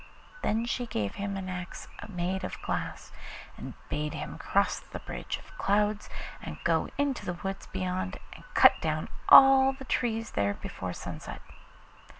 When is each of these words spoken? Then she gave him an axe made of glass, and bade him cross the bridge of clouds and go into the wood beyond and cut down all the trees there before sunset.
Then 0.41 0.65
she 0.65 0.87
gave 0.87 1.13
him 1.21 1.37
an 1.37 1.47
axe 1.47 1.87
made 2.09 2.43
of 2.43 2.59
glass, 2.63 3.11
and 3.55 3.75
bade 3.87 4.15
him 4.15 4.39
cross 4.39 4.79
the 4.79 4.97
bridge 4.97 5.37
of 5.37 5.55
clouds 5.59 6.09
and 6.41 6.57
go 6.63 6.89
into 6.97 7.23
the 7.23 7.37
wood 7.43 7.57
beyond 7.71 8.17
and 8.33 8.43
cut 8.55 8.81
down 8.81 9.09
all 9.29 9.73
the 9.73 9.85
trees 9.85 10.31
there 10.31 10.55
before 10.55 10.91
sunset. 10.93 11.43